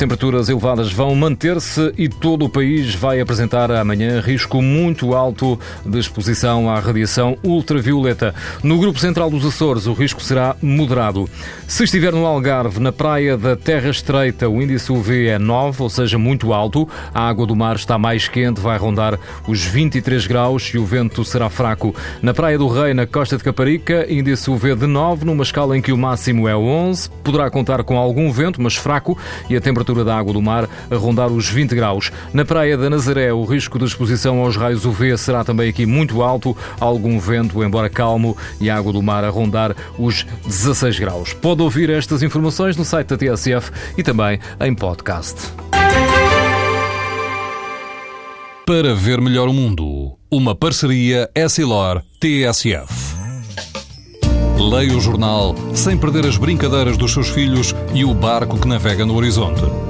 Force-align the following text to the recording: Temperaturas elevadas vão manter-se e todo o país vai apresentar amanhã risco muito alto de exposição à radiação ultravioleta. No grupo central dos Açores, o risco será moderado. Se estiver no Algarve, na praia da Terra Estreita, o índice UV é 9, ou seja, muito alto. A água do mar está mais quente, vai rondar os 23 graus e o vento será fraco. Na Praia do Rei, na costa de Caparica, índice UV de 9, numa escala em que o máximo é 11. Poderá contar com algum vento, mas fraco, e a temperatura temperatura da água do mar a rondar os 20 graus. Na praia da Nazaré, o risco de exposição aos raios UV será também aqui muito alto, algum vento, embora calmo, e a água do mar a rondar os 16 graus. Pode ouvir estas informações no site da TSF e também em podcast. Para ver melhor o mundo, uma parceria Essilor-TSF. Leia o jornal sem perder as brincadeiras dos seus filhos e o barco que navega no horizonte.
Temperaturas 0.00 0.48
elevadas 0.48 0.90
vão 0.90 1.14
manter-se 1.14 1.92
e 1.98 2.08
todo 2.08 2.46
o 2.46 2.48
país 2.48 2.94
vai 2.94 3.20
apresentar 3.20 3.70
amanhã 3.70 4.18
risco 4.18 4.62
muito 4.62 5.14
alto 5.14 5.60
de 5.84 5.98
exposição 5.98 6.70
à 6.70 6.80
radiação 6.80 7.36
ultravioleta. 7.44 8.34
No 8.62 8.78
grupo 8.78 8.98
central 8.98 9.28
dos 9.28 9.44
Açores, 9.44 9.86
o 9.86 9.92
risco 9.92 10.22
será 10.22 10.56
moderado. 10.62 11.28
Se 11.68 11.84
estiver 11.84 12.14
no 12.14 12.24
Algarve, 12.24 12.80
na 12.80 12.90
praia 12.90 13.36
da 13.36 13.54
Terra 13.54 13.90
Estreita, 13.90 14.48
o 14.48 14.62
índice 14.62 14.90
UV 14.90 15.26
é 15.26 15.38
9, 15.38 15.82
ou 15.82 15.90
seja, 15.90 16.16
muito 16.16 16.54
alto. 16.54 16.88
A 17.12 17.28
água 17.28 17.46
do 17.46 17.54
mar 17.54 17.76
está 17.76 17.98
mais 17.98 18.26
quente, 18.26 18.58
vai 18.58 18.78
rondar 18.78 19.20
os 19.46 19.62
23 19.62 20.26
graus 20.26 20.72
e 20.72 20.78
o 20.78 20.84
vento 20.86 21.22
será 21.26 21.50
fraco. 21.50 21.94
Na 22.22 22.32
Praia 22.32 22.56
do 22.56 22.68
Rei, 22.68 22.94
na 22.94 23.06
costa 23.06 23.36
de 23.36 23.44
Caparica, 23.44 24.10
índice 24.10 24.50
UV 24.50 24.76
de 24.76 24.86
9, 24.86 25.26
numa 25.26 25.42
escala 25.42 25.76
em 25.76 25.82
que 25.82 25.92
o 25.92 25.98
máximo 25.98 26.48
é 26.48 26.56
11. 26.56 27.10
Poderá 27.22 27.50
contar 27.50 27.84
com 27.84 27.98
algum 27.98 28.32
vento, 28.32 28.62
mas 28.62 28.76
fraco, 28.76 29.18
e 29.50 29.54
a 29.54 29.60
temperatura 29.60 29.89
temperatura 29.90 30.04
da 30.04 30.16
água 30.16 30.32
do 30.32 30.42
mar 30.42 30.68
a 30.90 30.96
rondar 30.96 31.28
os 31.28 31.48
20 31.48 31.74
graus. 31.74 32.10
Na 32.32 32.44
praia 32.44 32.76
da 32.76 32.88
Nazaré, 32.88 33.32
o 33.32 33.44
risco 33.44 33.78
de 33.78 33.84
exposição 33.84 34.38
aos 34.40 34.56
raios 34.56 34.84
UV 34.84 35.16
será 35.18 35.44
também 35.44 35.68
aqui 35.68 35.84
muito 35.84 36.22
alto, 36.22 36.56
algum 36.78 37.18
vento, 37.18 37.62
embora 37.62 37.88
calmo, 37.88 38.36
e 38.60 38.70
a 38.70 38.76
água 38.76 38.92
do 38.92 39.02
mar 39.02 39.24
a 39.24 39.30
rondar 39.30 39.74
os 39.98 40.24
16 40.46 40.98
graus. 40.98 41.32
Pode 41.32 41.62
ouvir 41.62 41.90
estas 41.90 42.22
informações 42.22 42.76
no 42.76 42.84
site 42.84 43.08
da 43.08 43.16
TSF 43.16 43.70
e 43.98 44.02
também 44.02 44.38
em 44.60 44.74
podcast. 44.74 45.52
Para 48.66 48.94
ver 48.94 49.20
melhor 49.20 49.48
o 49.48 49.52
mundo, 49.52 50.16
uma 50.30 50.54
parceria 50.54 51.28
Essilor-TSF. 51.34 53.10
Leia 54.60 54.94
o 54.94 55.00
jornal 55.00 55.54
sem 55.74 55.96
perder 55.96 56.26
as 56.26 56.36
brincadeiras 56.36 56.98
dos 56.98 57.12
seus 57.12 57.30
filhos 57.30 57.74
e 57.94 58.04
o 58.04 58.12
barco 58.12 58.58
que 58.58 58.68
navega 58.68 59.06
no 59.06 59.16
horizonte. 59.16 59.89